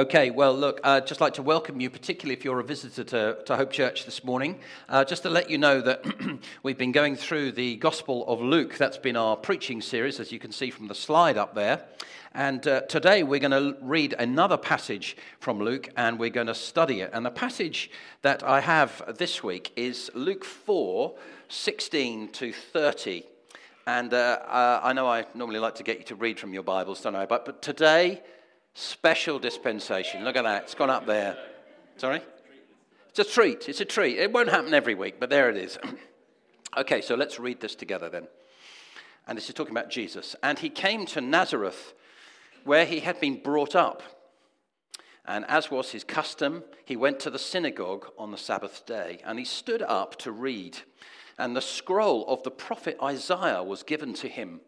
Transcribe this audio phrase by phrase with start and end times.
[0.00, 3.36] Okay, well, look, I'd just like to welcome you, particularly if you're a visitor to,
[3.44, 4.58] to Hope Church this morning.
[4.88, 8.78] Uh, just to let you know that we've been going through the Gospel of Luke.
[8.78, 11.84] That's been our preaching series, as you can see from the slide up there.
[12.32, 16.54] And uh, today we're going to read another passage from Luke and we're going to
[16.54, 17.10] study it.
[17.12, 17.90] And the passage
[18.22, 21.14] that I have this week is Luke 4
[21.50, 23.24] 16 to 30.
[23.86, 26.62] And uh, uh I know I normally like to get you to read from your
[26.62, 27.26] Bibles, don't I?
[27.26, 28.22] But, but today,
[28.74, 30.24] Special dispensation.
[30.24, 30.64] Look at that.
[30.64, 31.36] It's gone up there.
[31.96, 32.22] Sorry?
[33.10, 33.68] It's a treat.
[33.68, 34.18] It's a treat.
[34.18, 35.78] It won't happen every week, but there it is.
[36.76, 38.28] okay, so let's read this together then.
[39.26, 40.36] And this is talking about Jesus.
[40.42, 41.92] And he came to Nazareth,
[42.64, 44.02] where he had been brought up.
[45.26, 49.38] And as was his custom, he went to the synagogue on the Sabbath day, and
[49.38, 50.78] he stood up to read.
[51.38, 54.60] And the scroll of the prophet Isaiah was given to him.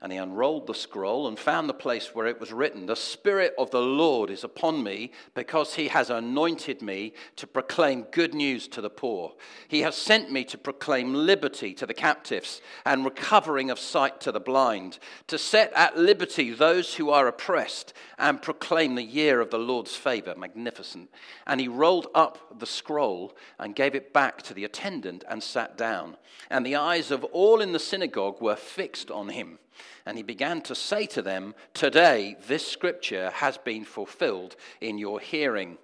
[0.00, 3.52] And he unrolled the scroll and found the place where it was written The Spirit
[3.58, 8.68] of the Lord is upon me because he has anointed me to proclaim good news
[8.68, 9.34] to the poor.
[9.66, 14.30] He has sent me to proclaim liberty to the captives and recovering of sight to
[14.30, 19.50] the blind, to set at liberty those who are oppressed and proclaim the year of
[19.50, 20.34] the Lord's favor.
[20.36, 21.10] Magnificent.
[21.44, 25.76] And he rolled up the scroll and gave it back to the attendant and sat
[25.76, 26.16] down.
[26.50, 29.58] And the eyes of all in the synagogue were fixed on him.
[30.06, 35.20] And he began to say to them, Today this scripture has been fulfilled in your
[35.20, 35.78] hearing.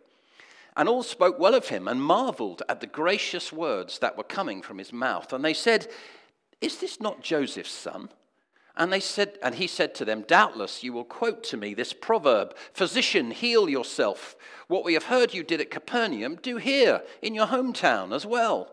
[0.77, 4.61] And all spoke well of him and marveled at the gracious words that were coming
[4.63, 5.33] from his mouth.
[5.33, 5.89] And they said,
[6.61, 8.09] Is this not Joseph's son?
[8.77, 11.93] And they said, and he said to them, Doubtless you will quote to me this
[11.93, 14.35] proverb, Physician, heal yourself.
[14.67, 18.73] What we have heard you did at Capernaum, do here in your hometown as well.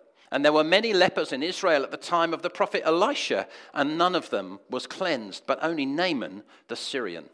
[0.31, 3.97] And there were many lepers in Israel at the time of the prophet Elisha, and
[3.97, 7.29] none of them was cleansed, but only Naaman the Syrian.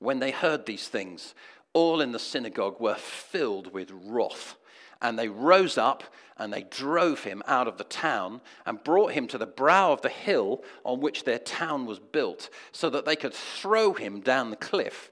[0.00, 1.34] When they heard these things,
[1.72, 4.56] all in the synagogue were filled with wrath.
[5.00, 6.02] And they rose up
[6.36, 10.02] and they drove him out of the town and brought him to the brow of
[10.02, 14.50] the hill on which their town was built, so that they could throw him down
[14.50, 15.10] the cliff.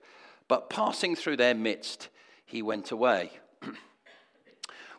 [0.49, 2.09] But passing through their midst,
[2.45, 3.31] he went away.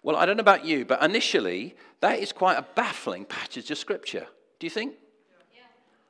[0.08, 3.78] Well, I don't know about you, but initially, that is quite a baffling passage of
[3.78, 4.26] scripture.
[4.58, 4.94] Do you think?
[5.54, 5.64] Yeah.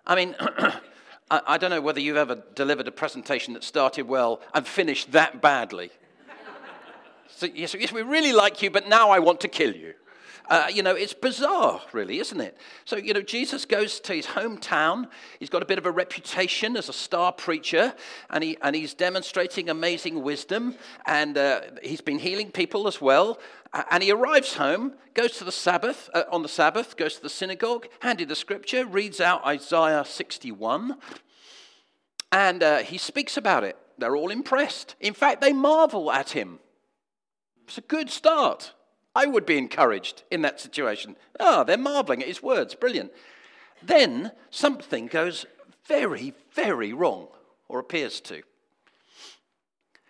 [0.06, 0.35] I mean,
[1.31, 5.41] I don't know whether you've ever delivered a presentation that started well and finished that
[5.41, 5.90] badly.
[7.28, 9.96] so, yes, yes, we really like you, but now I want to kill you.
[10.50, 12.58] Uh, you know, it's bizarre, really, isn't it?
[12.85, 15.09] So, you know, Jesus goes to his hometown.
[15.40, 17.94] He's got a bit of a reputation as a star preacher,
[18.30, 20.75] and, he, and he's demonstrating amazing wisdom,
[21.06, 23.40] and uh, he's been healing people as well.
[23.91, 27.30] And he arrives home, goes to the Sabbath, uh, on the Sabbath, goes to the
[27.30, 30.97] synagogue, handed the scripture, reads out Isaiah 61,
[32.31, 33.78] and uh, he speaks about it.
[33.97, 34.96] They're all impressed.
[35.00, 36.59] In fact, they marvel at him.
[37.66, 38.74] It's a good start.
[39.17, 41.16] I would be encouraged in that situation.
[41.39, 42.75] Ah, oh, they're marveling at his words.
[42.75, 43.11] Brilliant.
[43.81, 45.47] Then something goes
[45.88, 47.29] very, very wrong,
[47.67, 48.44] or appears to.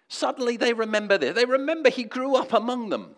[0.10, 1.34] Suddenly they remember this.
[1.36, 3.16] They remember he grew up among them.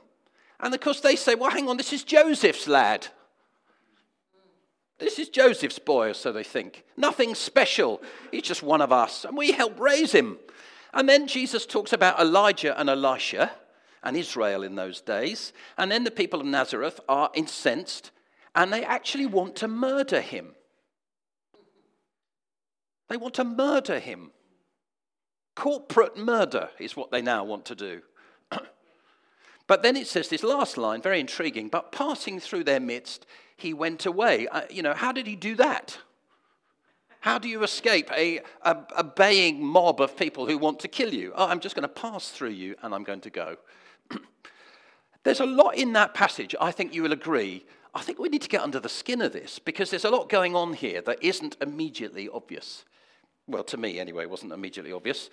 [0.60, 3.08] And of course they say, well, hang on, this is Joseph's lad.
[5.00, 6.84] This is Joseph's boy, so they think.
[6.98, 8.00] Nothing special.
[8.30, 9.26] He's just one of us.
[9.26, 10.38] And we help raise him.
[10.94, 13.54] And then Jesus talks about Elijah and Elisha
[14.04, 15.54] and Israel in those days.
[15.78, 18.12] And then the people of Nazareth are incensed
[18.56, 20.56] and they actually want to murder him.
[23.10, 24.32] They want to murder him.
[25.56, 28.02] Corporate murder is what they now want to do.
[29.68, 33.26] but then it says this last line, very intriguing, but passing through their midst,
[33.58, 34.48] he went away.
[34.48, 35.98] Uh, you know, how did he do that?
[37.22, 41.14] How do you escape a, a, a baying mob of people who want to kill
[41.14, 41.34] you?
[41.36, 43.58] Oh, I'm just going to pass through you and I'm going to go.
[45.24, 47.66] There's a lot in that passage, I think you will agree.
[47.94, 50.30] I think we need to get under the skin of this because there's a lot
[50.30, 52.86] going on here that isn't immediately obvious.
[53.48, 55.30] Well, to me anyway, wasn't immediately obvious.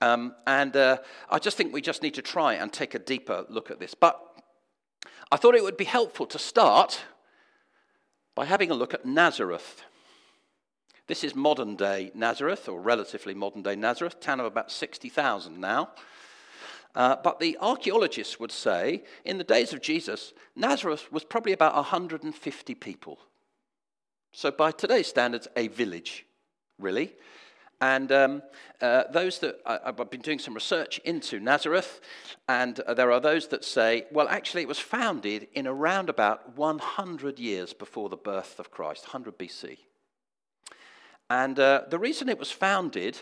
[0.00, 0.98] Um, and uh,
[1.30, 3.94] I just think we just need to try and take a deeper look at this.
[3.94, 4.20] But
[5.30, 7.02] I thought it would be helpful to start
[8.34, 9.82] by having a look at Nazareth.
[11.06, 15.90] This is modern day Nazareth, or relatively modern day Nazareth, town of about 60,000 now.
[16.96, 21.74] Uh, but the archaeologists would say in the days of Jesus, Nazareth was probably about
[21.74, 23.18] 150 people.
[24.32, 26.24] So, by today's standards, a village,
[26.78, 27.12] really.
[27.82, 28.42] And um,
[28.80, 32.00] uh, those that I, have been doing some research into Nazareth,
[32.48, 36.56] and uh, there are those that say, well, actually, it was founded in around about
[36.56, 39.76] 100 years before the birth of Christ, 100 BC.
[41.28, 43.20] And uh, the reason it was founded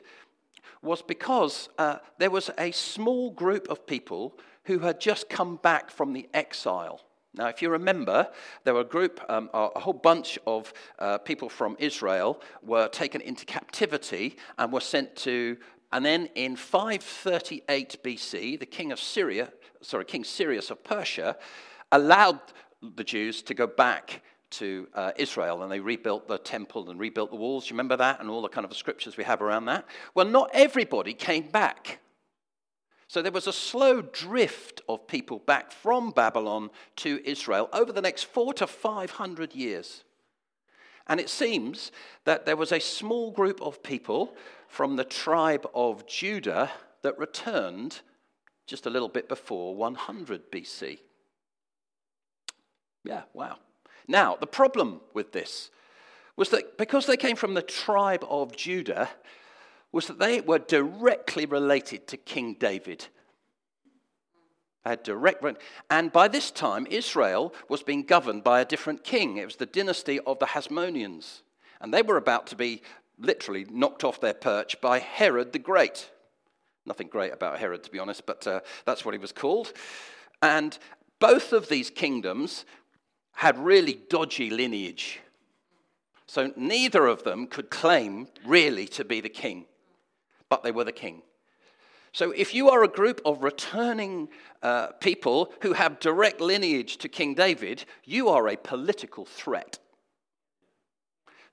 [0.84, 5.90] was because uh, there was a small group of people who had just come back
[5.90, 7.00] from the exile.
[7.36, 8.28] Now, if you remember,
[8.62, 13.20] there were a group, um, a whole bunch of uh, people from Israel were taken
[13.20, 15.56] into captivity and were sent to,
[15.92, 19.52] and then in 538 BC, the king of Syria,
[19.82, 21.36] sorry, King Cyrus of Persia,
[21.90, 22.40] allowed
[22.94, 24.22] the Jews to go back
[24.58, 27.68] to uh, Israel and they rebuilt the temple and rebuilt the walls.
[27.68, 29.86] You remember that and all the kind of scriptures we have around that?
[30.14, 32.00] Well, not everybody came back.
[33.08, 38.00] So there was a slow drift of people back from Babylon to Israel over the
[38.00, 40.02] next four to five hundred years.
[41.06, 41.92] And it seems
[42.24, 44.34] that there was a small group of people
[44.68, 46.70] from the tribe of Judah
[47.02, 48.00] that returned
[48.66, 50.98] just a little bit before 100 BC.
[53.04, 53.58] Yeah, wow.
[54.06, 55.70] Now, the problem with this
[56.36, 59.08] was that because they came from the tribe of Judah,
[59.92, 63.06] was that they were directly related to King David.
[64.84, 65.44] Had direct,
[65.88, 69.36] and by this time, Israel was being governed by a different king.
[69.36, 71.42] It was the dynasty of the Hasmoneans,
[71.80, 72.82] and they were about to be
[73.18, 76.10] literally knocked off their perch by Herod the Great.
[76.84, 79.72] Nothing great about Herod, to be honest, but uh, that's what he was called.
[80.42, 80.76] And
[81.20, 82.66] both of these kingdoms
[83.34, 85.20] had really dodgy lineage.
[86.26, 89.66] So neither of them could claim really to be the king,
[90.48, 91.22] but they were the king.
[92.12, 94.28] So if you are a group of returning
[94.62, 99.78] uh, people who have direct lineage to King David, you are a political threat.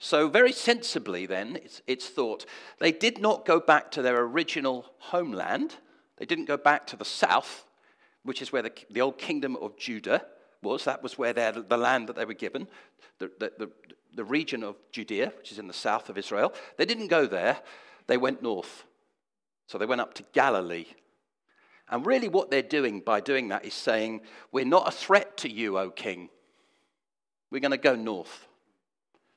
[0.04, 2.48] So, very sensibly, then, it's, it's, thought
[2.80, 5.76] they did not go back to their original homeland.
[6.18, 7.68] They didn't go back to the south,
[8.24, 10.26] which is where the, the old kingdom of Judah
[10.62, 10.86] was.
[10.86, 12.68] That was where the land that they were given,
[13.20, 13.72] the, the, the,
[14.16, 16.54] the region of Judea, which is in the south of Israel.
[16.78, 17.60] They didn't go there,
[18.08, 18.84] they went north.
[19.68, 20.88] So they went up to Galilee.
[21.90, 24.22] And really, what they're doing by doing that is saying,
[24.52, 26.30] We're not a threat to you, O king.
[27.50, 28.48] We're going to go north.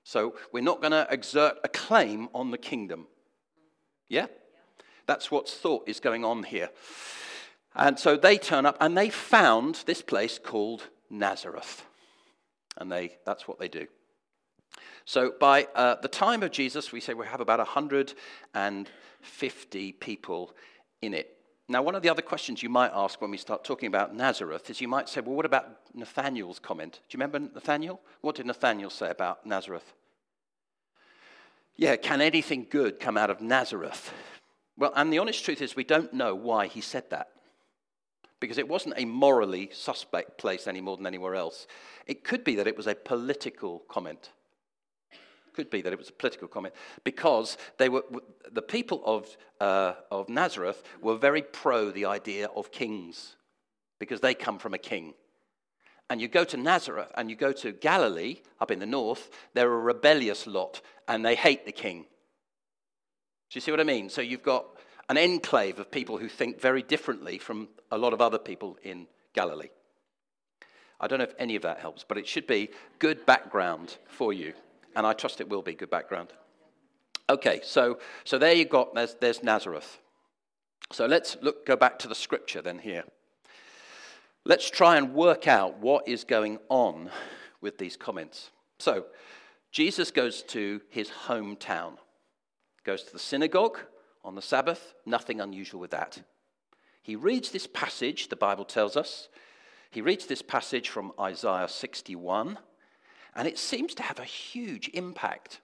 [0.04, 3.06] So we're not going to exert a claim on the kingdom.
[4.08, 4.26] Yeah?
[5.06, 6.70] That's what's thought is going on here.
[7.74, 10.88] And so they turn up and they found this place called
[11.18, 11.84] Nazareth.
[12.76, 13.86] And they, that's what they do.
[15.04, 20.54] So by uh, the time of Jesus, we say we have about 150 people
[21.02, 21.30] in it.
[21.68, 24.68] Now, one of the other questions you might ask when we start talking about Nazareth
[24.68, 27.00] is you might say, well, what about Nathaniel's comment?
[27.08, 28.00] Do you remember Nathaniel?
[28.20, 29.94] What did Nathaniel say about Nazareth?
[31.76, 34.12] Yeah, can anything good come out of Nazareth?
[34.76, 37.28] Well, and the honest truth is, we don't know why he said that
[38.44, 41.66] because it wasn't a morally suspect place any more than anywhere else.
[42.06, 44.32] It could be that it was a political comment.
[45.54, 46.74] Could be that it was a political comment
[47.04, 48.04] because they were
[48.52, 53.36] the people of, uh, of Nazareth were very pro the idea of kings
[53.98, 55.14] because they come from a king.
[56.10, 59.72] And you go to Nazareth and you go to Galilee up in the north, they're
[59.72, 62.02] a rebellious lot and they hate the king.
[62.02, 64.10] Do you see what I mean?
[64.10, 64.66] So you've got
[65.08, 69.06] an enclave of people who think very differently from a lot of other people in
[69.32, 69.70] Galilee.
[71.00, 74.32] I don't know if any of that helps, but it should be good background for
[74.32, 74.54] you.
[74.96, 76.32] And I trust it will be good background.
[77.28, 79.98] Okay, so, so there you got, there's, there's Nazareth.
[80.92, 83.04] So let's look, go back to the scripture then here.
[84.44, 87.10] Let's try and work out what is going on
[87.60, 88.50] with these comments.
[88.78, 89.06] So,
[89.72, 91.94] Jesus goes to his hometown,
[92.84, 93.80] goes to the synagogue,
[94.24, 94.94] on the Sabbath.
[95.04, 96.22] Nothing unusual with that.
[97.02, 99.28] He reads this passage, the Bible tells us.
[99.90, 102.58] He reads this passage from Isaiah 61,
[103.36, 105.60] and it seems to have a huge impact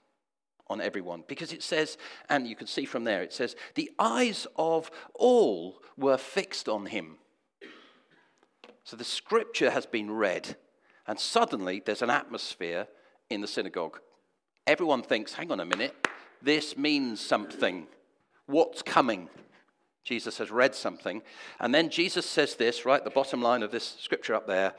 [0.69, 1.99] on everyone because it says,
[2.29, 6.87] and you can see from there, it says, the eyes of all were fixed on
[6.87, 7.17] him.
[8.85, 10.57] So the scripture has been read,
[11.07, 12.87] and suddenly there's an atmosphere
[13.31, 13.99] in the synagogue.
[14.67, 16.07] Everyone thinks, hang on a minute,
[16.43, 17.87] this means something
[18.51, 19.29] what's coming.
[20.05, 21.23] Jesus has read something.
[21.59, 23.03] And then Jesus says this, right?
[23.03, 24.75] The bottom line of this scripture up there.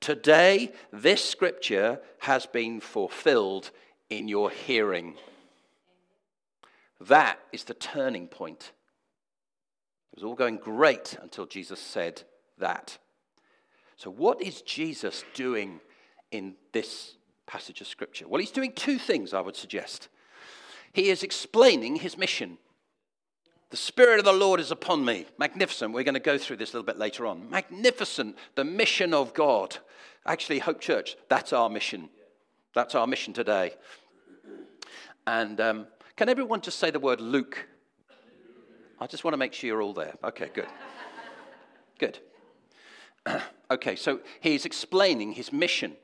[0.00, 3.70] Today, this scripture has been fulfilled
[4.10, 5.14] in your hearing.
[7.00, 8.72] That is the turning point.
[10.12, 12.22] It was all going great until Jesus said
[12.58, 12.98] that.
[13.96, 15.80] So, what is Jesus doing
[16.30, 17.14] in this
[17.46, 18.28] passage of Scripture?
[18.28, 20.08] Well, he's doing two things, I would suggest.
[20.92, 22.58] He is explaining his mission.
[23.70, 25.26] The Spirit of the Lord is upon me.
[25.38, 25.92] Magnificent.
[25.92, 27.50] We're going to go through this a little bit later on.
[27.50, 28.36] Magnificent.
[28.54, 29.78] The mission of God.
[30.24, 32.08] Actually, Hope Church, that's our mission.
[32.74, 33.74] That's our mission today.
[35.26, 37.66] And um, can everyone just say the word Luke?
[39.00, 40.14] I just want to make sure you're all there.
[40.22, 40.68] Okay, good.
[41.98, 42.18] good.
[43.70, 45.96] okay, so he's explaining his mission.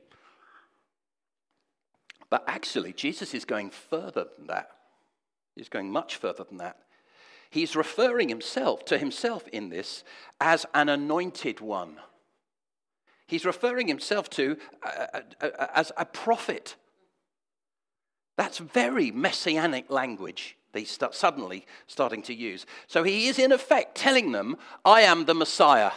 [2.29, 4.71] But actually, Jesus is going further than that.
[5.55, 6.77] He's going much further than that.
[7.53, 10.03] He's referring himself to himself in this
[10.41, 11.97] as an anointed one.
[13.27, 16.75] He's referring himself to uh, uh, uh, as a prophet.
[18.37, 22.65] That's very messianic language they start suddenly starting to use.
[22.87, 25.91] So he is in effect telling them, I am the Messiah.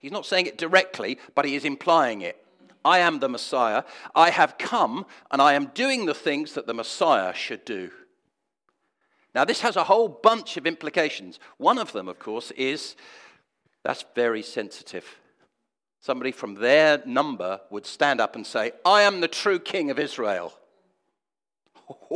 [0.00, 2.36] He's not saying it directly, but he is implying it.
[2.84, 3.82] I am the Messiah.
[4.14, 7.90] I have come and I am doing the things that the Messiah should do.
[9.34, 11.38] Now, this has a whole bunch of implications.
[11.56, 12.96] One of them, of course, is
[13.84, 15.04] that's very sensitive.
[16.00, 19.98] Somebody from their number would stand up and say, I am the true king of
[19.98, 20.52] Israel.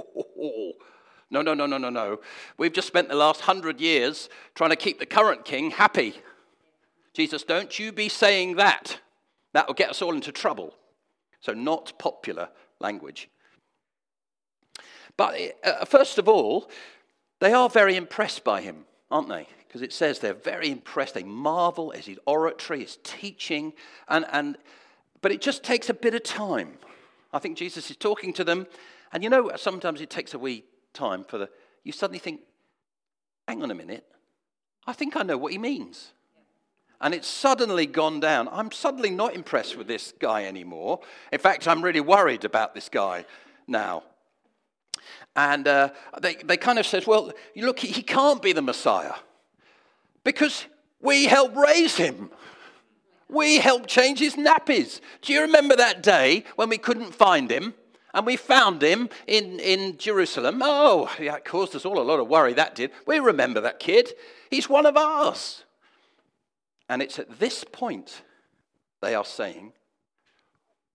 [1.31, 2.21] No, no, no, no, no, no.
[2.59, 6.15] We've just spent the last hundred years trying to keep the current king happy.
[7.13, 9.01] Jesus, don't you be saying that.
[9.53, 10.75] That will get us all into trouble.
[11.41, 13.29] So, not popular language.
[15.17, 16.71] But uh, first of all,
[17.45, 19.47] they are very impressed by him, aren't they?
[19.69, 21.13] Because it says they're very impressed.
[21.13, 23.75] They marvel at his oratory, his teaching,
[24.09, 24.57] and, and,
[25.21, 26.79] but it just takes a bit of time.
[27.35, 28.67] I think Jesus is talking to them,
[29.13, 31.51] and you know, sometimes it takes a wee time for the.
[31.83, 32.41] You suddenly think,
[33.47, 34.07] hang on a minute,
[34.87, 36.13] I think I know what he means.
[36.99, 38.49] And it's suddenly gone down.
[38.51, 41.01] I'm suddenly not impressed with this guy anymore.
[41.31, 43.27] In fact, I'm really worried about this guy
[43.67, 44.05] now.
[45.37, 49.15] And uh, they, they kind of says, well, look, he, can't be the Messiah
[50.23, 50.67] because
[51.01, 52.31] we helped raise him.
[53.29, 55.01] We helped change his nappies.
[55.23, 57.75] Do you remember that day when we couldn't find him?
[58.13, 60.61] And we found him in, in Jerusalem.
[60.63, 62.93] Oh, yeah, it caused us all a lot of worry, that did.
[63.07, 64.13] We remember that kid.
[64.51, 65.65] He's one of ours.
[66.89, 68.23] And it's at this point
[69.03, 69.73] they are saying,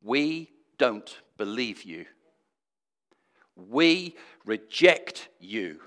[0.02, 2.06] We don't believe you.
[3.68, 5.80] We reject you.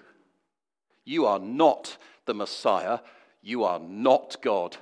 [1.04, 3.00] You are not the Messiah.
[3.42, 4.76] You are not God.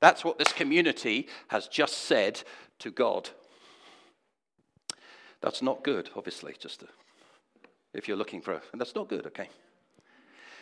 [0.00, 2.42] That's what this community has just said
[2.80, 3.30] to God.
[5.40, 6.88] That's not good, obviously, just to,
[7.94, 9.48] if you're looking for, and that's not good, okay?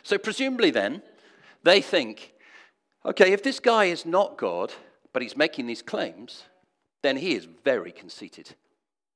[0.03, 1.03] So, presumably, then,
[1.63, 2.33] they think,
[3.05, 4.73] okay, if this guy is not God,
[5.13, 6.45] but he's making these claims,
[7.03, 8.55] then he is very conceited.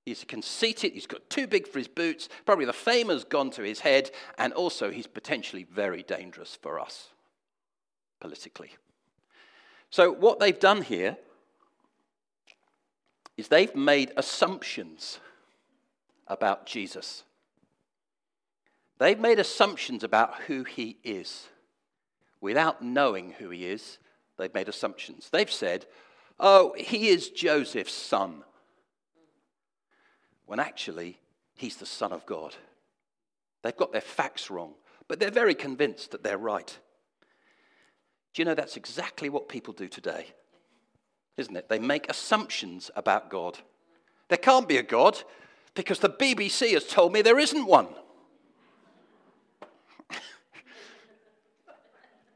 [0.04, 3.62] He's conceited, he's got too big for his boots, probably the fame has gone to
[3.62, 7.08] his head, and also he's potentially very dangerous for us
[8.20, 8.70] politically.
[9.88, 11.16] So, what they've done here
[13.37, 15.20] is they've made assumptions
[16.26, 17.25] about Jesus.
[18.99, 21.49] They've made assumptions about who he is.
[22.40, 23.99] Without knowing who he is,
[24.38, 25.30] they've made assumptions.
[25.30, 25.87] They've said,
[26.38, 28.44] oh, he is Joseph's son
[30.47, 31.19] when actually
[31.55, 32.55] he's the Son of God.
[33.63, 34.75] They've got their facts wrong,
[35.09, 36.79] but they're very convinced that they're right.
[38.35, 40.27] Do you know that's exactly what people do today?
[41.37, 41.69] Isn't it?
[41.69, 43.59] They make assumptions about God.
[44.29, 45.23] There can't be a God
[45.75, 47.89] because the BBC has told me there isn't one.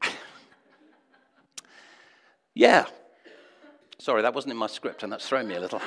[2.53, 2.85] yeah.
[3.97, 5.81] Sorry, that wasn't in my script, and that's thrown me a little.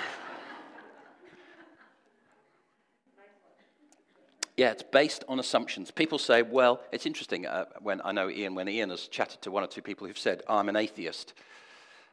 [4.57, 5.91] Yeah, it's based on assumptions.
[5.91, 9.51] People say, well, it's interesting uh, when I know Ian, when Ian has chatted to
[9.51, 11.33] one or two people who've said, I'm an atheist.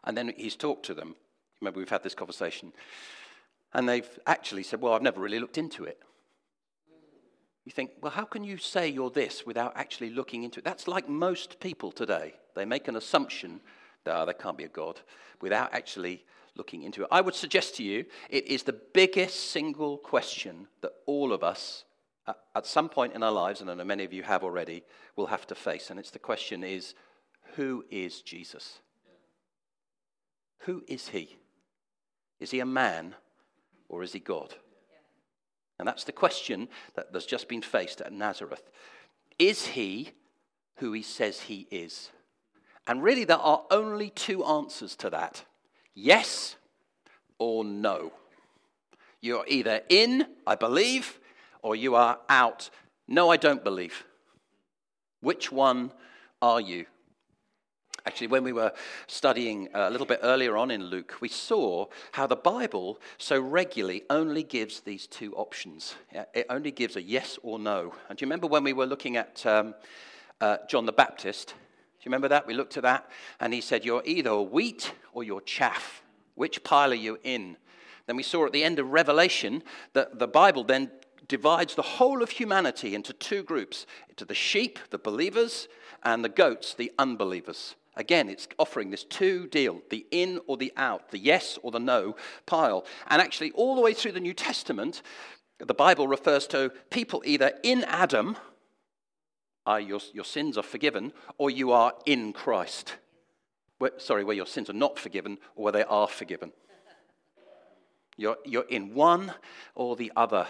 [0.06, 1.16] And then he's talked to them.
[1.60, 2.72] Remember, we've had this conversation.
[3.74, 6.00] And they've actually said, well, I've never really looked into it.
[7.66, 10.64] You think, well, how can you say you're this without actually looking into it?
[10.64, 12.34] That's like most people today.
[12.56, 13.60] They make an assumption
[14.06, 15.02] that oh, there can't be a God
[15.42, 16.24] without actually
[16.56, 17.10] looking into it.
[17.12, 21.84] I would suggest to you it is the biggest single question that all of us
[22.56, 24.84] at some point in our lives, and I know many of you have already,
[25.16, 25.90] we'll have to face.
[25.90, 26.94] And it's the question is,
[27.56, 28.80] who is Jesus?
[30.60, 31.38] Who is he?
[32.40, 33.16] Is he a man
[33.88, 34.56] or is he God?
[35.78, 38.70] And that's the question that has just been faced at Nazareth.
[39.38, 40.10] Is he
[40.76, 42.12] who he says he is?
[42.86, 45.46] And really, there are only two answers to that
[45.94, 46.56] yes
[47.38, 48.12] or no.
[49.22, 51.19] You're either in, I believe,
[51.62, 52.70] or you are out,
[53.08, 54.04] no, I don't believe.
[55.22, 55.92] Which one
[56.42, 56.86] are you?
[58.06, 58.72] Actually, when we were
[59.08, 64.04] studying a little bit earlier on in Luke, we saw how the Bible so regularly
[64.10, 65.96] only gives these two options.
[66.34, 67.94] It only gives a yes or no.
[68.08, 69.76] And do you remember when we were looking at um,
[70.40, 71.50] uh, John the Baptist?
[71.50, 71.54] Do
[72.04, 72.48] you remember that?
[72.48, 73.10] We looked at that,
[73.42, 76.02] and he said, You're either wheat or you're chaff.
[76.36, 77.58] Which pile are you in?
[78.08, 79.62] Then we saw at the end of Revelation
[79.94, 80.90] that the Bible then
[81.30, 85.70] divides the whole of humanity into two groups into the sheep, the believers,
[86.04, 87.76] and the goats, the unbelievers.
[87.96, 91.80] Again, it's offering this two deal the in or the out, the yes or the
[91.80, 92.86] no pile.
[93.08, 95.02] And actually, all the way through the New Testament,
[95.60, 98.38] the Bible refers to people either in Adam,
[99.68, 102.96] your, your sins are forgiven, or you are in Christ.
[103.78, 106.52] Where, sorry, where your sins are not forgiven or where they are forgiven.
[108.18, 109.34] You're, you're in one
[109.76, 110.48] or the other.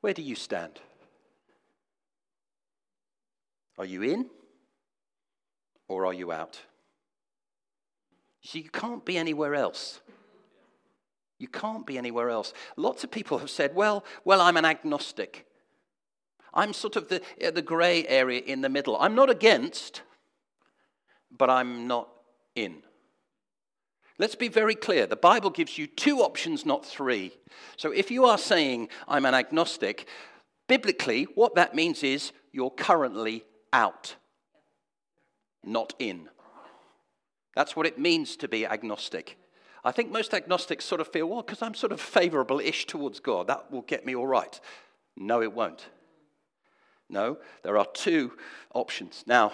[0.00, 0.80] Where do you stand?
[3.78, 4.26] Are you in
[5.86, 6.60] or are you out?
[8.42, 10.00] See, you can't be anywhere else.
[11.38, 12.52] You can't be anywhere else.
[12.76, 15.46] Lots of people have said, well, well, I'm an agnostic.
[16.52, 18.96] I'm sort of the, uh, the grey area in the middle.
[18.98, 20.02] I'm not against,
[21.36, 22.08] but I'm not
[22.54, 22.82] in.
[24.18, 25.06] Let's be very clear.
[25.06, 27.32] The Bible gives you two options, not three.
[27.76, 30.08] So if you are saying, I'm an agnostic,
[30.66, 34.16] biblically, what that means is you're currently out
[35.64, 36.28] not in.
[37.54, 39.38] That's what it means to be agnostic.
[39.84, 43.20] I think most agnostics sort of feel, well, because I'm sort of favorable ish towards
[43.20, 44.58] God, that will get me all right.
[45.16, 45.86] No, it won't.
[47.08, 48.32] No, there are two
[48.74, 49.24] options.
[49.26, 49.52] Now,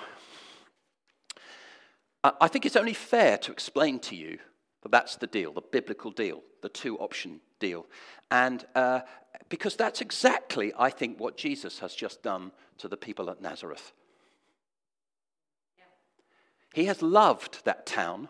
[2.22, 4.38] I think it's only fair to explain to you
[4.84, 7.86] that that's the deal, the biblical deal, the two option deal.
[8.30, 9.00] And uh,
[9.48, 13.92] because that's exactly, I think, what Jesus has just done to the people at Nazareth.
[16.72, 18.28] He has loved that town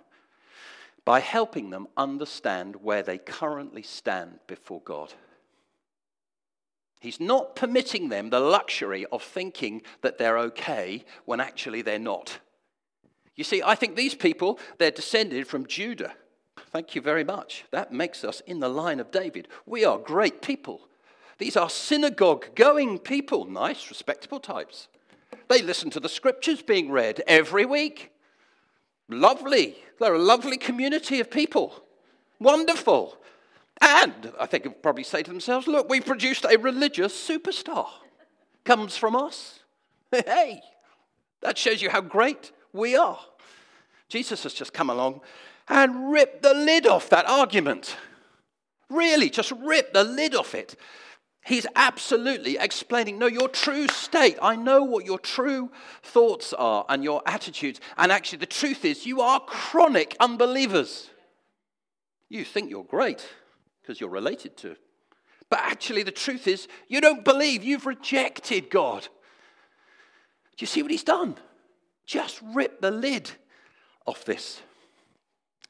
[1.05, 5.13] by helping them understand where they currently stand before God.
[7.01, 12.39] He's not permitting them the luxury of thinking that they're okay when actually they're not.
[13.35, 16.15] You see, I think these people, they're descended from Judah.
[16.57, 17.65] Thank you very much.
[17.71, 19.49] That makes us in the line of David.
[19.67, 20.89] We are great people.
[21.39, 24.89] These are synagogue going people, nice, respectable types.
[25.49, 28.13] They listen to the scriptures being read every week.
[29.09, 29.77] Lovely.
[29.99, 31.85] They're a lovely community of people.
[32.39, 33.19] Wonderful.
[33.81, 37.89] And I think they'll probably say to themselves, look, we've produced a religious superstar.
[38.65, 39.61] Comes from us.
[40.13, 40.61] Hey,
[41.41, 43.19] that shows you how great we are.
[44.09, 45.23] Jesus has just come along
[45.69, 47.97] and rip the lid off that argument.
[48.91, 50.77] Really, just rip the lid off it.
[51.45, 54.39] He's absolutely explaining, no, your true state.
[54.41, 55.71] I know what your true
[56.03, 57.81] thoughts are and your attitudes.
[57.99, 61.11] And actually, the truth is, you are chronic unbelievers.
[62.31, 63.29] You think you're great
[63.83, 64.77] because you're related to.
[65.51, 67.63] But actually, the truth is, you don't believe.
[67.63, 69.03] You've rejected God.
[70.57, 71.37] Do you see what he's done?
[72.07, 73.31] Just rip the lid
[74.07, 74.63] off this.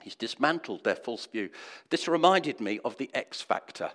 [0.05, 1.49] He's dismantled their false view.
[1.89, 3.91] This reminded me of the X Factor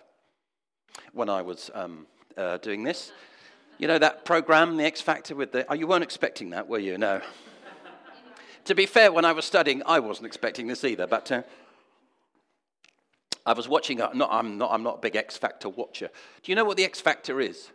[1.13, 3.11] when I was um, uh, doing this.
[3.77, 5.71] You know that program, The X Factor, with the.
[5.71, 6.97] Oh, you weren't expecting that, were you?
[6.97, 7.21] No.
[8.65, 11.31] to be fair, when I was studying, I wasn't expecting this either, but.
[11.31, 11.43] Uh,
[13.45, 16.09] I was watching, uh, not, I'm, not, I'm not a big X Factor watcher.
[16.43, 17.69] Do you know what the X Factor is?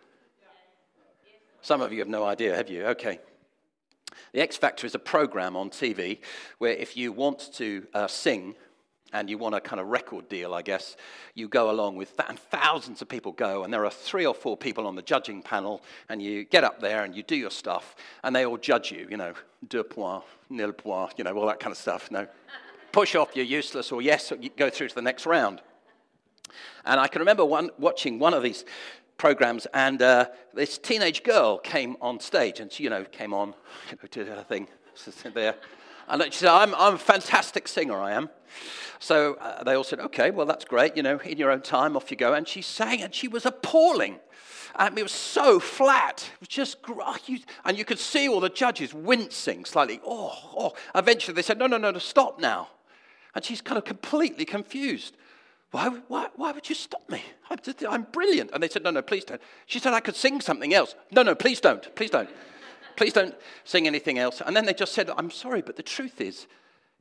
[1.63, 2.85] Some of you have no idea, have you?
[2.87, 3.21] Okay.
[4.33, 6.19] The X Factor is a program on TV
[6.59, 8.55] where if you want to uh, sing,
[9.15, 10.97] and you want a kind of record deal, I guess,
[11.35, 14.35] you go along with that, and thousands of people go, and there are three or
[14.35, 17.53] four people on the judging panel, and you get up there and you do your
[17.53, 19.33] stuff, and they all judge you, you know,
[19.69, 22.11] deux points, nil points, you know, all that kind of stuff.
[22.11, 22.27] No,
[22.91, 25.63] push off, you're useless, or yes, you go through to the next round.
[26.85, 28.65] And I can remember one, watching one of these
[29.17, 33.49] programs, and uh, this teenage girl came on stage, and she, you know, came on,
[33.91, 34.69] you know, did her thing,
[35.35, 35.55] there.
[36.09, 38.29] And she said, I'm, I'm a fantastic singer, I am.
[38.99, 40.97] So uh, they all said, okay, well, that's great.
[40.97, 42.35] You know, in your own time, off you go.
[42.35, 44.21] And she sang, and she was appalling.
[44.79, 46.31] It was so flat.
[46.35, 46.79] It was just,
[47.65, 50.01] and you could see all the judges wincing slightly.
[50.05, 50.73] Oh, oh.
[50.95, 52.69] Eventually they said, no, no, no, no, stop now.
[53.35, 55.17] And she's kind of completely confused.
[55.75, 57.21] Why, why, why would you stop me?
[57.51, 57.59] I'm,
[57.91, 58.53] I'm brilliant.
[58.55, 59.41] And they said, no, no, please don't.
[59.67, 60.95] She said, I could sing something else.
[61.11, 61.93] No, no, please don't.
[61.97, 62.31] Please don't.
[62.95, 63.35] please don't
[63.65, 64.41] sing anything else.
[64.41, 66.47] And then they just said, I'm sorry, but the truth is,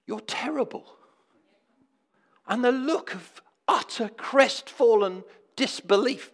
[0.08, 0.88] you're terrible.
[2.48, 5.24] And the look of utter crestfallen
[5.56, 6.32] disbelief.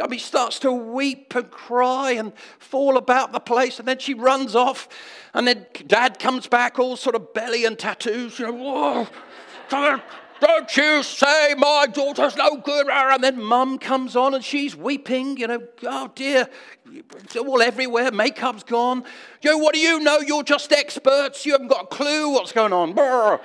[0.00, 3.98] I mean, she starts to weep and cry and fall about the place, and then
[3.98, 4.88] she runs off.
[5.34, 9.08] And then dad comes back, all sort of belly and tattoos, you know, whoa,
[10.42, 12.88] don't you say my daughter's no good.
[12.88, 16.48] And then mum comes on and she's weeping, you know, oh dear,
[16.92, 19.04] it's all everywhere, makeup's gone.
[19.40, 20.18] Yo, what do you know?
[20.18, 23.40] You're just experts, you haven't got a clue what's going on.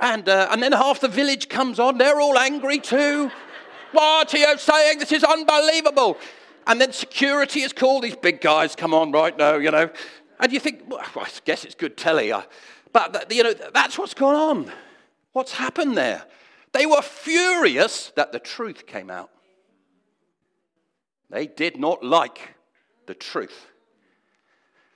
[0.00, 3.30] And, uh, and then half the village comes on, they're all angry too.
[3.92, 4.98] What are you saying?
[4.98, 6.16] This is unbelievable.
[6.66, 8.04] And then security is called.
[8.04, 9.90] These big guys come on right now, you know.
[10.40, 12.32] And you think, well, I guess it's good telly.
[12.32, 12.42] Uh,
[12.92, 14.72] but, you know, that's what's going on.
[15.36, 16.24] What's happened there?
[16.72, 19.28] They were furious that the truth came out.
[21.28, 22.54] They did not like
[23.04, 23.66] the truth.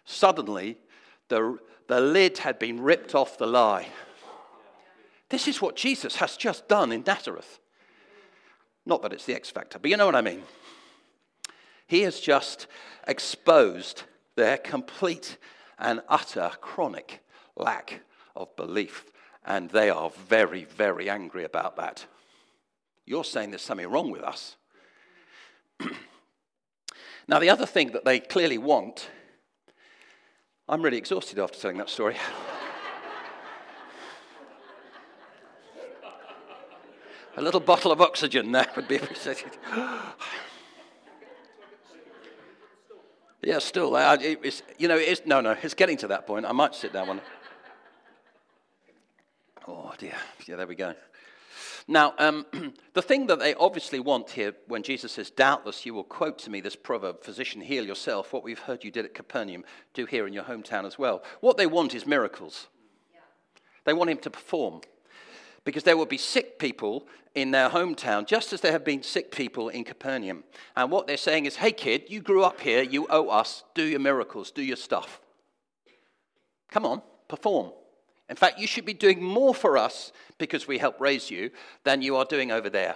[0.07, 0.79] Suddenly,
[1.29, 3.89] the, the lid had been ripped off the lie.
[5.29, 7.61] This is what Jesus has just done in Nazareth.
[8.87, 10.43] Not that it's the X factor, but you know what I mean.
[11.87, 12.67] He has just
[13.07, 14.05] exposed
[14.37, 15.37] their complete
[15.79, 17.23] and utter chronic
[17.59, 18.01] lack
[18.35, 19.05] of belief.
[19.45, 22.07] And they are very, very angry about that.
[23.07, 24.57] You're saying there's something wrong with us.
[27.29, 29.09] now, the other thing that they clearly want,
[30.69, 32.17] I'm really exhausted after telling that story.
[37.37, 39.57] A little bottle of oxygen there would be appreciated.
[43.43, 43.91] yeah, still,
[44.79, 46.45] you know, it's, no, no, it's getting to that point.
[46.45, 47.21] I might sit down one.
[49.67, 50.15] Oh dear,
[50.47, 50.95] yeah, there we go.
[51.89, 52.47] Now, um,
[52.95, 56.51] the thing that they obviously want here when Jesus says, Doubtless you will quote to
[56.51, 58.33] me this proverb, Physician, heal yourself.
[58.33, 61.23] What we've heard you did at Capernaum, do here in your hometown as well.
[61.41, 62.69] What they want is miracles.
[63.85, 64.83] They want him to perform
[65.65, 69.31] because there will be sick people in their hometown, just as there have been sick
[69.31, 70.45] people in Capernaum.
[70.77, 73.83] And what they're saying is, hey, kid, you grew up here, you owe us, do
[73.83, 75.21] your miracles, do your stuff.
[76.71, 77.73] Come on, perform.
[78.31, 81.51] In fact, you should be doing more for us because we help raise you
[81.83, 82.95] than you are doing over there.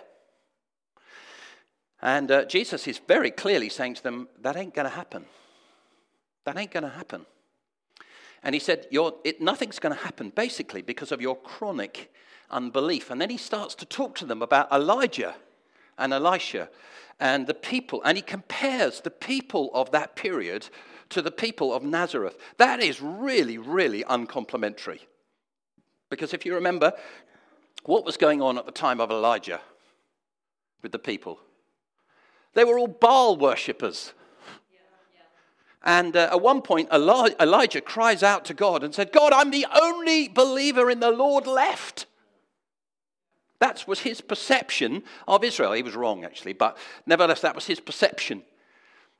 [2.00, 5.24] And uh, Jesus is very clearly saying to them, that ain't going to happen.
[6.44, 7.26] That ain't going to happen.
[8.44, 12.12] And he said, it, nothing's going to happen basically because of your chronic
[12.50, 13.10] unbelief.
[13.10, 15.34] And then he starts to talk to them about Elijah
[15.98, 16.68] and Elisha
[17.18, 18.02] and the people.
[18.04, 20.68] And he compares the people of that period
[21.08, 22.38] to the people of Nazareth.
[22.58, 25.08] That is really, really uncomplimentary.
[26.10, 26.92] Because if you remember,
[27.84, 29.60] what was going on at the time of Elijah
[30.82, 31.38] with the people?
[32.54, 34.12] They were all Baal worshippers.
[35.86, 39.66] And uh, at one point, Elijah cries out to God and said, God, I'm the
[39.82, 42.06] only believer in the Lord left.
[43.60, 45.72] That was his perception of Israel.
[45.72, 48.42] He was wrong, actually, but nevertheless, that was his perception.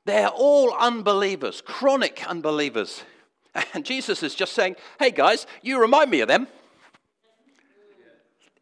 [0.07, 3.05] They're all unbelievers, chronic unbelievers.
[3.73, 6.49] And Jesus is just saying, hey guys, you remind me of them.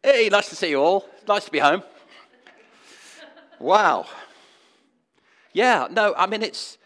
[0.05, 1.05] Hey, nice to see you all.
[1.29, 1.81] Nice to be home.
[3.57, 4.05] Wow.
[5.53, 6.77] Yeah, no, I mean, it's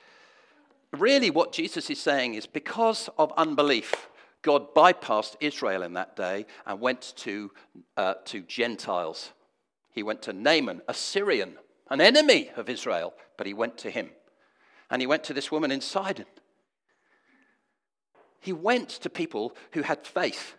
[0.96, 4.08] really what Jesus is saying is because of unbelief,
[4.44, 7.50] God bypassed Israel in that day and went to,
[7.98, 9.32] uh, to Gentiles.
[9.94, 11.56] He went to Naaman, a Syrian,
[11.90, 14.12] an enemy of Israel, but he went to him.
[14.92, 16.28] And he went to this woman in Sidon.
[18.42, 20.54] He went to people who had faith.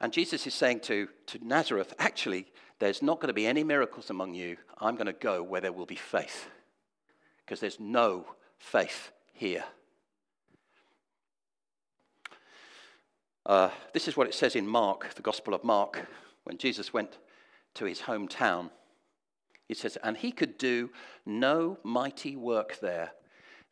[0.00, 2.46] And Jesus is saying to, to Nazareth, actually,
[2.78, 4.56] there's not going to be any miracles among you.
[4.78, 6.48] I'm going to go where there will be faith.
[7.44, 8.26] Because there's no
[8.58, 9.64] faith here.
[13.46, 16.06] Uh, this is what it says in Mark, the Gospel of Mark,
[16.44, 17.18] when Jesus went
[17.74, 18.70] to his hometown.
[19.68, 20.90] He says, And he could do
[21.24, 23.12] no mighty work there,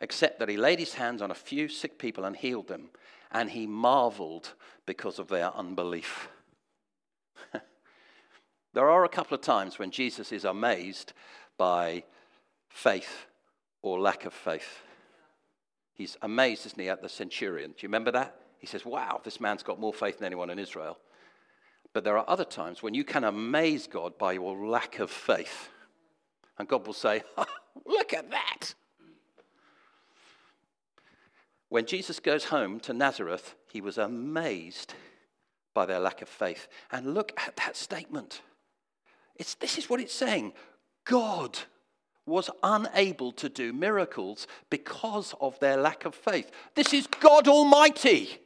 [0.00, 2.90] except that he laid his hands on a few sick people and healed them.
[3.34, 4.54] And he marveled
[4.86, 6.28] because of their unbelief.
[8.72, 11.12] there are a couple of times when Jesus is amazed
[11.58, 12.04] by
[12.68, 13.26] faith
[13.82, 14.82] or lack of faith.
[15.94, 17.70] He's amazed, isn't he, at the centurion?
[17.70, 18.36] Do you remember that?
[18.58, 20.98] He says, Wow, this man's got more faith than anyone in Israel.
[21.92, 25.68] But there are other times when you can amaze God by your lack of faith.
[26.58, 27.22] And God will say,
[27.86, 28.74] Look at that.
[31.74, 34.94] When Jesus goes home to Nazareth, he was amazed
[35.74, 36.68] by their lack of faith.
[36.92, 38.42] And look at that statement.
[39.34, 40.52] It's, this is what it's saying
[41.04, 41.58] God
[42.26, 46.52] was unable to do miracles because of their lack of faith.
[46.76, 48.38] This is God Almighty,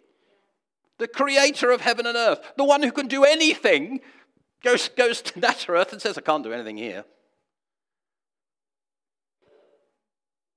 [0.96, 4.00] the creator of heaven and earth, the one who can do anything,
[4.64, 7.04] goes, goes to Nazareth and says, I can't do anything here.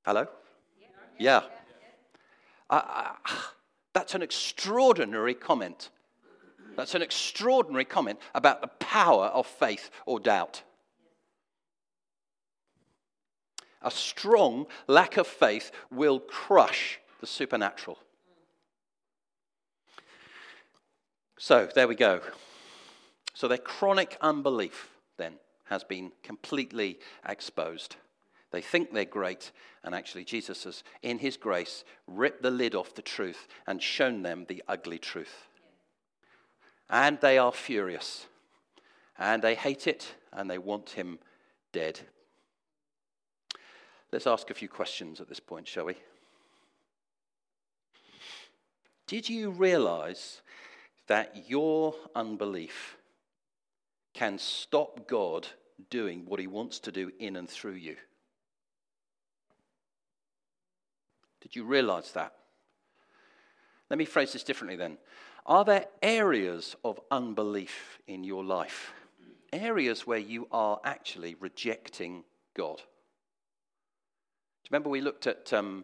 [0.06, 0.26] Hello?
[1.20, 1.42] Yeah.
[3.94, 5.90] That's an extraordinary comment.
[6.78, 10.64] That's an extraordinary comment about the power of faith or doubt.
[13.82, 17.98] A strong lack of faith will crush the supernatural.
[21.38, 22.22] So there we go.
[23.34, 25.34] So their chronic unbelief then
[25.66, 27.96] has been completely exposed.
[28.52, 29.52] They think they're great,
[29.84, 34.22] and actually, Jesus has, in his grace, ripped the lid off the truth and shown
[34.22, 35.48] them the ugly truth.
[36.90, 38.26] And they are furious,
[39.18, 41.20] and they hate it, and they want him
[41.72, 42.02] dead.
[44.12, 45.96] Let's ask a few questions at this point, shall we?
[49.08, 50.42] Did you realize
[51.08, 52.98] that your unbelief
[54.14, 55.48] can stop God
[55.90, 57.96] doing what he wants to do in and through you?
[61.42, 62.34] Did you realize that?
[63.90, 64.98] Let me phrase this differently then.
[65.46, 68.94] Are there areas of unbelief in your life?
[69.52, 72.24] Areas where you are actually rejecting
[72.56, 72.78] God?
[72.78, 75.84] Do you remember we looked at um,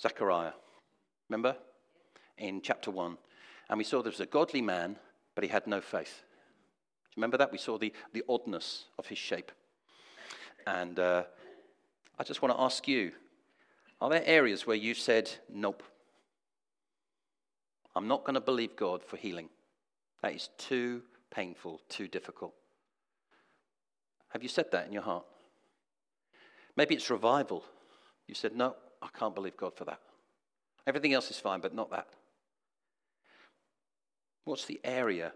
[0.00, 0.52] Zechariah?
[1.30, 1.56] Remember?
[2.36, 3.16] In chapter 1.
[3.70, 4.96] And we saw there was a godly man,
[5.34, 6.24] but he had no faith.
[7.04, 7.52] Do you remember that?
[7.52, 9.52] We saw the, the oddness of his shape.
[10.66, 11.24] And uh,
[12.18, 13.12] I just want to ask you
[14.02, 15.84] are there areas where you've said, nope,
[17.94, 19.48] I'm not going to believe God for healing?
[20.22, 22.52] That is too painful, too difficult.
[24.30, 25.24] Have you said that in your heart?
[26.76, 27.64] Maybe it's revival.
[28.26, 30.00] You said, no, I can't believe God for that.
[30.84, 32.08] Everything else is fine, but not that.
[34.44, 35.32] What's the area?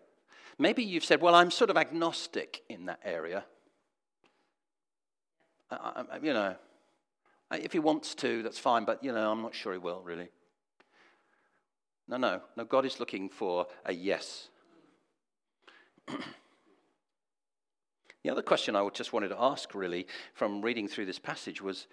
[0.58, 3.44] Maybe you've said, well, I'm sort of agnostic in that area.
[5.70, 6.56] I, I, you know,
[7.50, 10.02] Uh, if he wants to, that's fine, but you know, I'm not sure he will
[10.02, 10.28] really.
[12.08, 14.48] No, no, no, God is looking for a yes.
[16.06, 16.18] the
[18.30, 21.88] other question I just wanted to ask, really, from reading through this passage was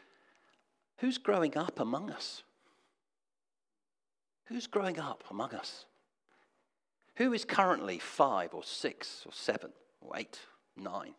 [0.97, 2.43] who's growing up among us?
[4.45, 5.85] Who's growing up among us?
[7.15, 10.39] Who is currently five or six or seven or eight,
[10.75, 11.13] nine?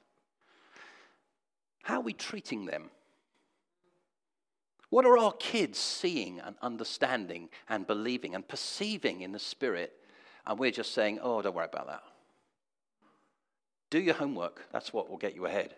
[1.82, 2.90] How are we treating them?
[4.90, 9.92] What are our kids seeing and understanding and believing and perceiving in the Spirit?
[10.46, 12.02] And we're just saying, oh, don't worry about that.
[13.90, 14.66] Do your homework.
[14.72, 15.74] That's what will get you ahead.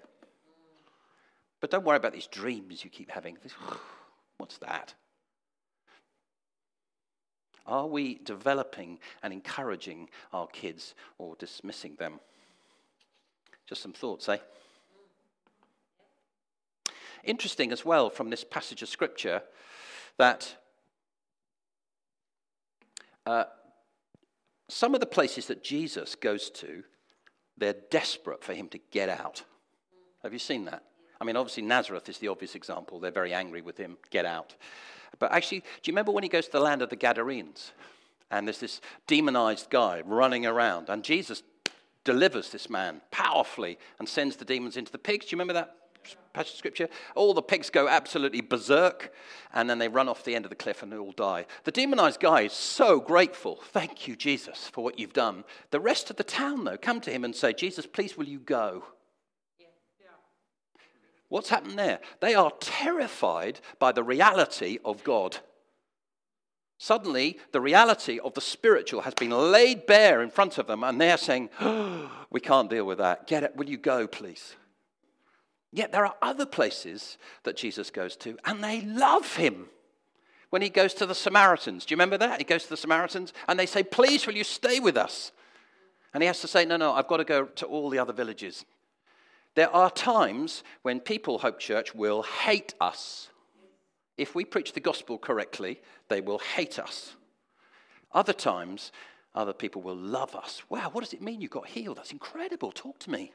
[1.61, 3.39] But don't worry about these dreams you keep having.
[4.39, 4.95] What's that?
[7.67, 12.21] Are we developing and encouraging our kids or dismissing them?
[13.67, 14.39] Just some thoughts, eh?
[17.27, 19.43] Interesting as well from this passage of scripture
[20.17, 20.57] that
[23.27, 23.45] uh,
[24.69, 26.85] some of the places that Jesus goes to,
[27.59, 29.43] they're desperate for him to get out.
[30.23, 30.83] Have you seen that?
[31.21, 33.01] I mean, obviously, Nazareth is the obvious example.
[33.01, 34.55] They're very angry with him, get out.
[35.19, 37.73] But actually, do you remember when he goes to the land of the Gadarenes?
[38.31, 41.43] And there's this demonized guy running around, and Jesus
[42.05, 45.27] delivers this man powerfully and sends the demons into the pigs.
[45.27, 45.75] Do you remember that
[46.33, 46.89] passage of scripture.
[47.15, 49.13] All the pigs go absolutely berserk,
[49.53, 51.47] and then they run off the end of the cliff and they all die.
[51.65, 53.61] The demonized guy is so grateful.
[53.73, 55.45] Thank you, Jesus, for what you've done.
[55.71, 58.39] The rest of the town, though, come to him and say, Jesus, please, will you
[58.39, 58.85] go?
[61.29, 61.99] What's happened there?
[62.21, 65.39] They are terrified by the reality of God.
[66.79, 71.01] Suddenly, the reality of the spiritual has been laid bare in front of them, and
[71.01, 73.27] they're saying, oh, We can't deal with that.
[73.27, 73.57] Get it.
[73.57, 74.57] Will you go, please?
[75.73, 79.67] Yet there are other places that Jesus goes to, and they love him.
[80.51, 82.39] When he goes to the Samaritans, do you remember that?
[82.39, 85.33] He goes to the Samaritans, and they say, Please, will you stay with us?
[86.15, 88.13] And he has to say, No, no, I've got to go to all the other
[88.13, 88.65] villages.
[89.55, 93.31] There are times when people, Hope Church, will hate us.
[94.17, 97.17] If we preach the gospel correctly, they will hate us.
[98.13, 98.93] Other times,
[99.35, 100.63] other people will love us.
[100.69, 101.99] Wow, what does it mean you got healed?
[101.99, 102.73] That's incredible.
[102.73, 103.33] Talk to me.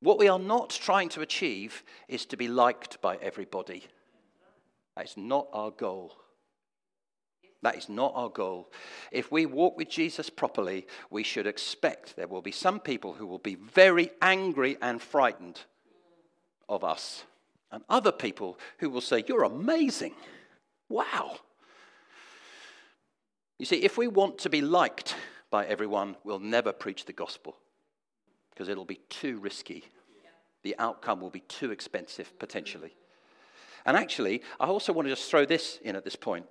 [0.00, 3.84] What we are not trying to achieve is to be liked by everybody.
[4.96, 6.12] That is not our goal.
[7.62, 8.70] That is not our goal.
[9.10, 13.26] If we walk with Jesus properly, we should expect there will be some people who
[13.26, 15.60] will be very angry and frightened
[16.68, 17.24] of us,
[17.70, 20.14] and other people who will say, You're amazing.
[20.88, 21.38] Wow.
[23.58, 25.16] You see, if we want to be liked
[25.50, 27.56] by everyone, we'll never preach the gospel
[28.56, 29.84] because it'll be too risky.
[30.62, 32.96] The outcome will be too expensive, potentially.
[33.84, 36.46] And actually, I also want to just throw this in at this point.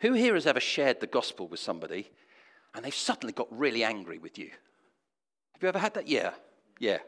[0.00, 2.10] Who here has ever shared the gospel with somebody
[2.74, 4.50] and they've suddenly got really angry with you?
[5.54, 6.08] Have you ever had that?
[6.08, 6.32] Yeah,
[6.78, 6.98] yeah.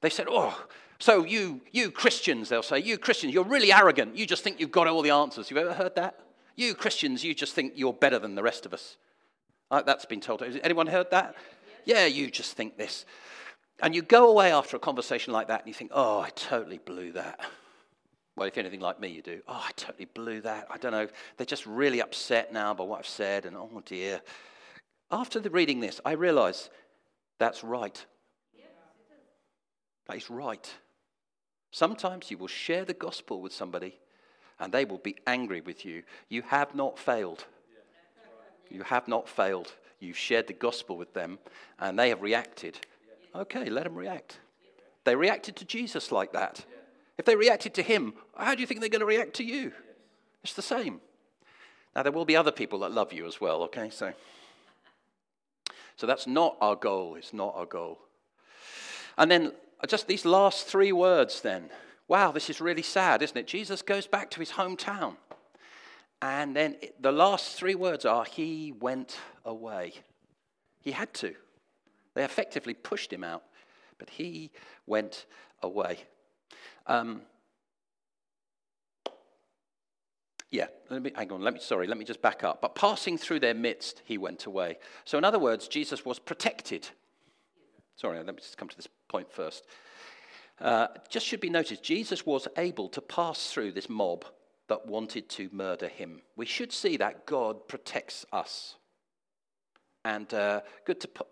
[0.00, 0.64] They said, Oh,
[1.00, 4.16] so you, you Christians, they'll say, you Christians, you're really arrogant.
[4.16, 5.50] You just think you've got all the answers.
[5.50, 6.20] You've ever heard that?
[6.54, 8.96] You Christians, you just think you're better than the rest of us.
[9.68, 10.42] That's been told.
[10.42, 11.34] Has anyone heard that?
[11.84, 13.04] Yeah, you just think this.
[13.82, 16.78] And you go away after a conversation like that and you think, oh, I totally
[16.78, 17.40] blew that.
[18.36, 19.42] Well, if you're anything like me, you do.
[19.46, 20.66] Oh, I totally blew that.
[20.70, 21.08] I don't know.
[21.36, 24.22] They're just really upset now by what I've said, and oh dear.
[25.10, 26.70] After the reading this, I realize
[27.38, 28.04] that's right.
[30.06, 30.72] That is right.
[31.70, 33.98] Sometimes you will share the gospel with somebody
[34.58, 36.02] and they will be angry with you.
[36.28, 37.44] You have not failed.
[38.70, 39.72] You have not failed.
[40.02, 41.38] You've shared the gospel with them
[41.78, 42.84] and they have reacted.
[43.36, 44.38] Okay, let them react.
[45.04, 46.64] They reacted to Jesus like that.
[47.18, 49.72] If they reacted to him, how do you think they're going to react to you?
[50.42, 51.00] It's the same.
[51.94, 53.90] Now, there will be other people that love you as well, okay?
[53.90, 54.12] So,
[55.96, 57.14] so that's not our goal.
[57.14, 57.98] It's not our goal.
[59.16, 61.70] And then uh, just these last three words, then.
[62.08, 63.46] Wow, this is really sad, isn't it?
[63.46, 65.16] Jesus goes back to his hometown.
[66.22, 69.92] And then the last three words are, He went away.
[70.80, 71.34] He had to.
[72.14, 73.42] They effectively pushed him out,
[73.98, 74.50] but he
[74.86, 75.26] went
[75.62, 75.98] away.
[76.86, 77.22] Um,
[80.50, 82.60] yeah, let me, hang on, let me, sorry, let me just back up.
[82.60, 84.78] But passing through their midst, he went away.
[85.04, 86.88] So, in other words, Jesus was protected.
[87.96, 89.64] Sorry, let me just come to this point first.
[90.60, 94.24] Uh, just should be noticed, Jesus was able to pass through this mob
[94.68, 96.22] that wanted to murder him.
[96.36, 98.76] We should see that God protects us.
[100.04, 101.24] And uh, good to p-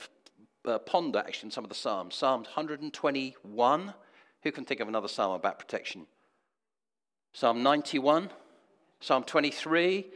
[0.65, 2.15] uh, ponder actually in some of the Psalms.
[2.15, 3.95] Psalm 121.
[4.43, 6.07] Who can think of another psalm about protection?
[7.33, 8.31] Psalm 91,
[9.01, 10.07] Psalm 23.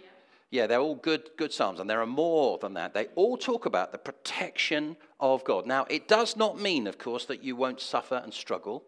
[0.50, 2.94] Yeah, they're all good, good psalms, and there are more than that.
[2.94, 5.66] They all talk about the protection of God.
[5.66, 8.84] Now, it does not mean, of course, that you won't suffer and struggle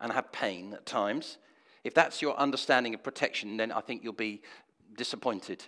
[0.00, 1.38] and have pain at times.
[1.84, 4.42] If that's your understanding of protection, then I think you'll be
[4.96, 5.64] disappointed.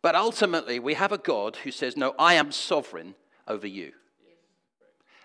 [0.00, 3.16] But ultimately, we have a God who says, No, I am sovereign
[3.46, 3.92] over you.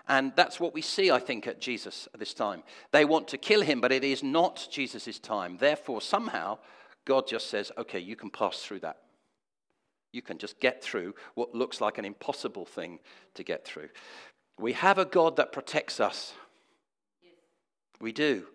[0.07, 2.63] And that's what we see, I think, at Jesus at this time.
[2.91, 5.57] They want to kill him, but it is not Jesus' time.
[5.57, 6.57] Therefore, somehow,
[7.05, 8.97] God just says, okay, you can pass through that.
[10.11, 12.99] You can just get through what looks like an impossible thing
[13.35, 13.89] to get through.
[14.59, 16.33] We have a God that protects us.
[18.01, 18.45] We do.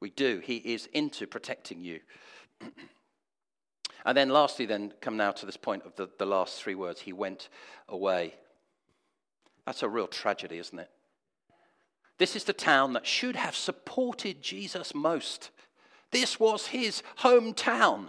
[0.00, 0.40] We do.
[0.44, 2.00] He is into protecting you.
[4.04, 7.00] and then, lastly, then come now to this point of the, the last three words
[7.00, 7.48] He went
[7.88, 8.34] away.
[9.64, 10.90] That's a real tragedy, isn't it?
[12.18, 15.50] This is the town that should have supported Jesus most.
[16.12, 18.08] This was his hometown.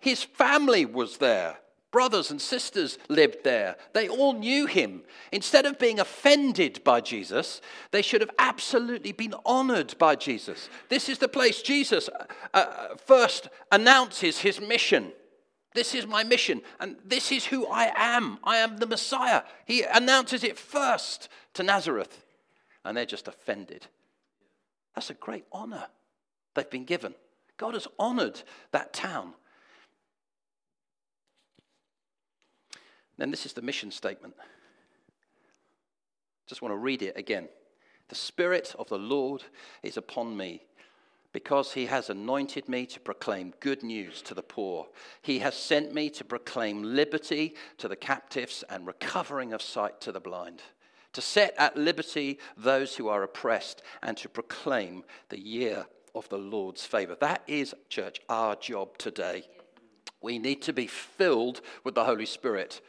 [0.00, 1.58] His family was there.
[1.90, 3.76] Brothers and sisters lived there.
[3.94, 5.02] They all knew him.
[5.32, 10.68] Instead of being offended by Jesus, they should have absolutely been honored by Jesus.
[10.88, 12.24] This is the place Jesus uh,
[12.54, 15.12] uh first announces his mission.
[15.74, 18.38] This is my mission, and this is who I am.
[18.42, 19.42] I am the Messiah.
[19.64, 22.24] He announces it first to Nazareth,
[22.84, 23.86] and they're just offended.
[24.94, 25.86] That's a great honor
[26.54, 27.14] they've been given.
[27.56, 29.34] God has honored that town.
[33.20, 34.34] Then this is the mission statement.
[36.46, 37.48] Just want to read it again.
[38.08, 39.44] The Spirit of the Lord
[39.82, 40.62] is upon me
[41.34, 44.86] because he has anointed me to proclaim good news to the poor.
[45.20, 50.12] He has sent me to proclaim liberty to the captives and recovering of sight to
[50.12, 50.62] the blind,
[51.12, 56.38] to set at liberty those who are oppressed, and to proclaim the year of the
[56.38, 57.18] Lord's favor.
[57.20, 59.44] That is, church, our job today.
[60.22, 62.80] We need to be filled with the Holy Spirit.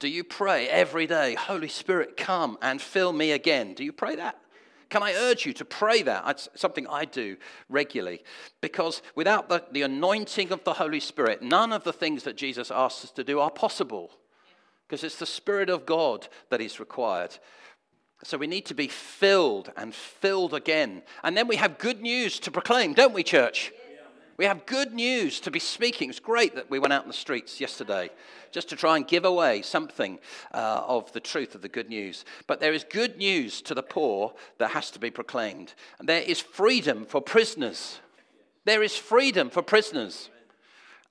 [0.00, 3.74] Do you pray every day, Holy Spirit, come and fill me again?
[3.74, 4.40] Do you pray that?
[4.88, 6.24] Can I urge you to pray that?
[6.26, 7.36] It's something I do
[7.68, 8.24] regularly.
[8.62, 12.70] Because without the, the anointing of the Holy Spirit, none of the things that Jesus
[12.70, 14.10] asks us to do are possible.
[14.88, 17.36] Because it's the Spirit of God that is required.
[18.24, 21.02] So we need to be filled and filled again.
[21.22, 23.70] And then we have good news to proclaim, don't we, church?
[24.40, 26.08] We have good news to be speaking.
[26.08, 28.08] It's great that we went out in the streets yesterday
[28.50, 30.18] just to try and give away something
[30.54, 32.24] uh, of the truth of the good news.
[32.46, 35.74] But there is good news to the poor that has to be proclaimed.
[35.98, 38.00] And there is freedom for prisoners.
[38.64, 40.30] There is freedom for prisoners.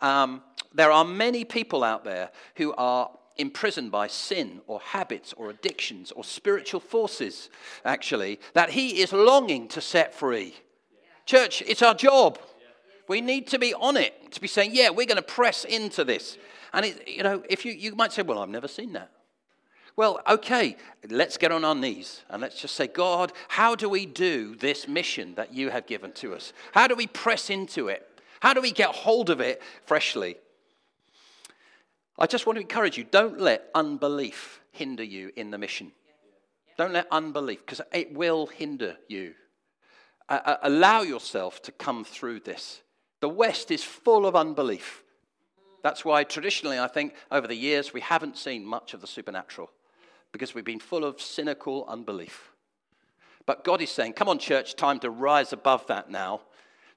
[0.02, 0.42] Um,
[0.74, 6.12] there are many people out there who are imprisoned by sin or habits or addictions
[6.12, 7.52] or spiritual forces,
[7.86, 10.56] actually, that he is longing to set free.
[11.28, 12.40] Church, it's our job.
[13.10, 16.06] We need to be on it, to be saying, yeah, we're going to press into
[16.06, 16.38] this.
[16.72, 19.10] And, it, you know, if you, you might say, well, I've never seen that.
[19.96, 20.78] Well, okay,
[21.10, 24.88] let's get on our knees and let's just say, God, how do we do this
[24.88, 26.54] mission that you have given to us?
[26.72, 28.08] How do we press into it?
[28.42, 30.38] How do we get hold of it freshly?
[32.20, 35.92] I just want to encourage you don't let unbelief hinder you in the mission.
[36.78, 39.34] Don't let unbelief, because it will hinder you.
[40.30, 42.84] Uh, allow yourself to come through this.
[43.22, 45.04] The West is full of unbelief.
[45.84, 49.70] That's why, traditionally, I think over the years, we haven't seen much of the supernatural
[50.32, 52.52] because we've been full of cynical unbelief.
[53.46, 56.42] But God is saying, Come on, church, time to rise above that now.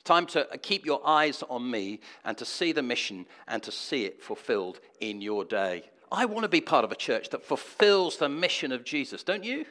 [0.05, 4.05] Time to keep your eyes on me and to see the mission and to see
[4.05, 5.85] it fulfilled in your day.
[6.11, 9.45] I want to be part of a church that fulfills the mission of Jesus, don't
[9.45, 9.65] you?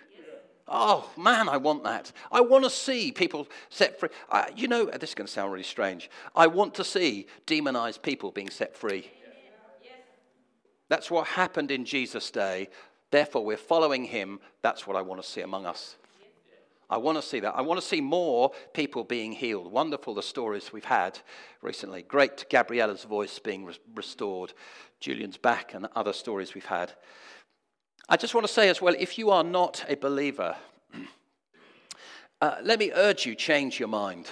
[0.74, 2.14] Oh, man, I want that.
[2.32, 4.08] I want to see people set free.
[4.56, 6.10] You know, this is going to sound really strange.
[6.34, 9.12] I want to see demonized people being set free.
[10.88, 12.70] That's what happened in Jesus' day.
[13.12, 14.40] Therefore, we're following him.
[14.62, 15.98] That's what I want to see among us.
[16.90, 17.56] I want to see that.
[17.56, 19.72] I want to see more people being healed.
[19.72, 21.20] Wonderful the stories we've had
[21.62, 22.02] recently.
[22.02, 24.54] Great Gabriella's voice being restored,
[25.00, 26.94] Julian's back, and other stories we've had.
[28.10, 30.56] I just want to say as well if you are not a believer,
[32.42, 34.30] uh, let me urge you change your mind.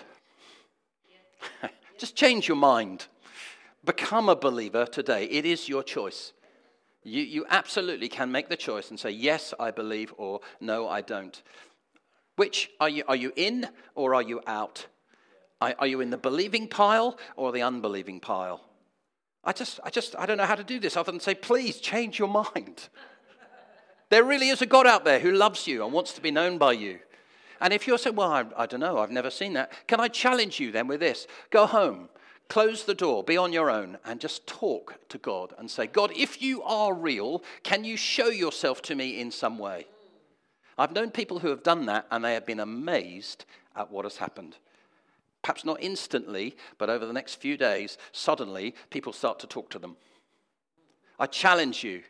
[1.97, 3.07] just change your mind.
[3.85, 5.25] Become a believer today.
[5.25, 6.33] It is your choice.
[7.03, 11.01] You, you absolutely can make the choice and say, Yes, I believe, or No, I
[11.01, 11.41] don't.
[12.35, 14.87] Which are you, are you in or are you out?
[15.61, 18.61] Are, are you in the believing pile or the unbelieving pile?
[19.43, 21.79] I just, I just, I don't know how to do this other than say, Please
[21.79, 22.89] change your mind.
[24.09, 26.57] There really is a God out there who loves you and wants to be known
[26.57, 26.99] by you.
[27.61, 30.07] And if you're saying, well, I, I, don't know, I've never seen that, can I
[30.07, 31.27] challenge you then with this?
[31.51, 32.09] Go home,
[32.47, 36.11] close the door, be on your own, and just talk to God and say, God,
[36.15, 39.87] if you are real, can you show yourself to me in some way?
[40.77, 43.45] I've known people who have done that and they have been amazed
[43.75, 44.55] at what has happened.
[45.41, 49.79] Perhaps not instantly, but over the next few days, suddenly people start to talk to
[49.79, 49.97] them.
[51.19, 52.03] I challenge you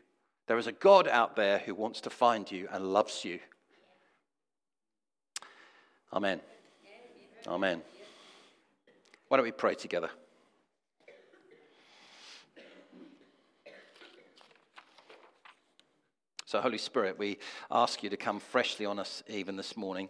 [0.50, 3.40] there is a God out there who wants to find you and loves you.
[6.12, 6.42] Amen.
[7.46, 7.84] Amen.
[9.28, 10.10] Why don't we pray together?
[16.46, 17.38] So, Holy Spirit, we
[17.70, 20.10] ask you to come freshly on us even this morning.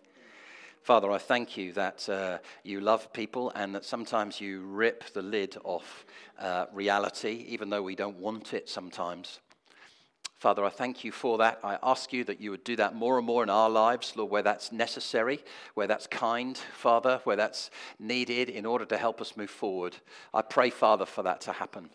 [0.83, 5.21] Father, I thank you that uh, you love people and that sometimes you rip the
[5.21, 6.05] lid off
[6.39, 9.41] uh, reality, even though we don't want it sometimes.
[10.39, 11.59] Father, I thank you for that.
[11.65, 14.31] I ask you that you would do that more and more in our lives, Lord,
[14.31, 17.69] where that's necessary, where that's kind, Father, where that's
[17.99, 19.97] needed in order to help us move forward.
[20.33, 21.89] I pray, Father, for that to happen.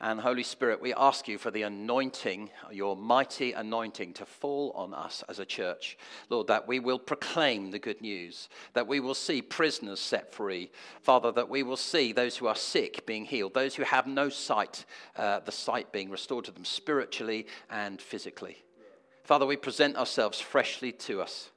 [0.00, 4.92] And Holy Spirit, we ask you for the anointing, your mighty anointing, to fall on
[4.92, 5.96] us as a church.
[6.28, 10.70] Lord, that we will proclaim the good news, that we will see prisoners set free.
[11.00, 14.28] Father, that we will see those who are sick being healed, those who have no
[14.28, 14.84] sight,
[15.16, 18.64] uh, the sight being restored to them spiritually and physically.
[19.22, 21.50] Father, we present ourselves freshly to us.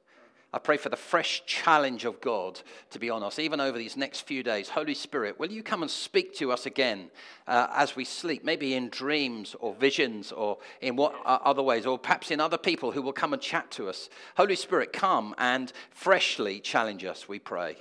[0.58, 3.96] I pray for the fresh challenge of God to be on us, even over these
[3.96, 4.70] next few days.
[4.70, 7.12] Holy Spirit, will you come and speak to us again
[7.48, 11.86] uh, as we sleep, maybe in dreams or visions or in what uh, other ways,
[11.86, 14.10] or perhaps in other people who will come and chat to us?
[14.36, 17.78] Holy Spirit, come and freshly challenge us, we pray.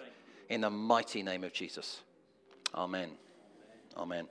[0.50, 2.02] In the mighty name of Jesus.
[2.74, 3.08] Amen.
[3.96, 4.28] Amen.